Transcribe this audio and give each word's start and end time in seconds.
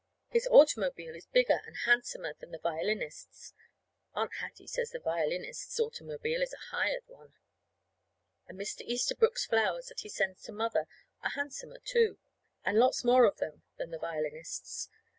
His 0.29 0.47
automobile 0.47 1.13
is 1.15 1.27
bigger 1.27 1.61
and 1.67 1.77
handsomer 1.85 2.33
than 2.33 2.49
the 2.49 2.57
violinist's. 2.57 3.53
(Aunt 4.15 4.33
Hattie 4.39 4.65
says 4.65 4.89
the 4.89 4.99
violinist's 4.99 5.79
automobile 5.79 6.41
is 6.41 6.53
a 6.53 6.71
hired 6.75 7.03
one.) 7.05 7.33
And 8.47 8.57
Mr. 8.59 8.81
Easterbrook's 8.81 9.45
flowers 9.45 9.89
that 9.89 9.99
he 9.99 10.09
sends 10.09 10.41
to 10.45 10.53
Mother 10.53 10.87
are 11.21 11.29
handsomer, 11.29 11.77
too, 11.85 12.17
and 12.65 12.79
lots 12.79 13.03
more 13.03 13.25
of 13.25 13.37
them, 13.37 13.61
than 13.77 13.91
the 13.91 13.99
violinist's. 13.99 14.89